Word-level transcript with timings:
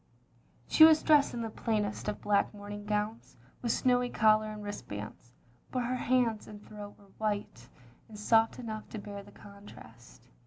She 0.67 0.83
was 0.83 1.03
dressed 1.03 1.35
in 1.35 1.43
the 1.43 1.51
plainest 1.51 2.07
of 2.07 2.21
black 2.23 2.55
mourn 2.55 2.73
ing 2.73 2.85
gowns, 2.87 3.37
with 3.61 3.71
snowy 3.71 4.09
collar 4.09 4.47
and 4.51 4.63
wristbands; 4.63 5.31
but 5.69 5.83
her 5.83 5.93
hands 5.97 6.47
and 6.47 6.65
throat 6.65 6.95
were 6.97 7.11
white 7.19 7.69
and 8.09 8.17
soft 8.17 8.57
enough 8.57 8.89
to 8.89 8.97
bear 8.97 9.21
the 9.21 9.31
contrast. 9.31 10.27